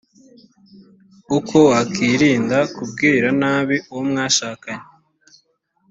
[1.37, 4.85] uko wakwirinda kubwira nabi uwo mwashakanye